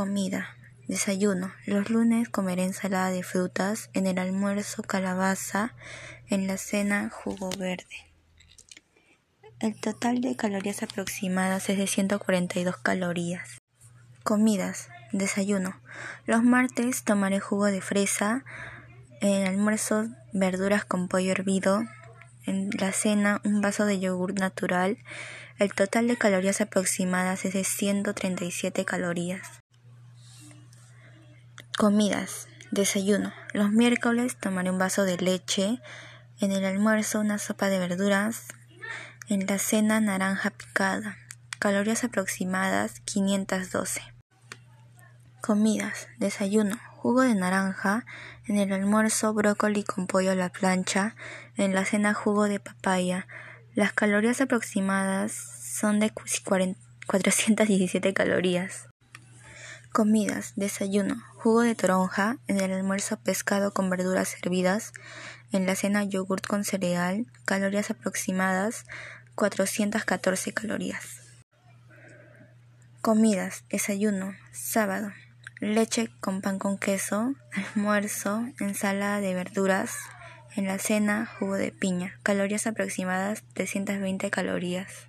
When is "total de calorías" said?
9.78-10.82, 25.74-26.62